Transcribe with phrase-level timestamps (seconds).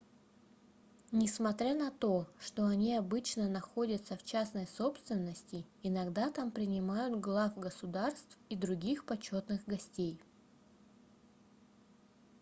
[1.11, 8.35] несмотря на то что они обычно находятся в частной собственности иногда там принимают глав государств
[8.49, 10.19] и других почетных гостей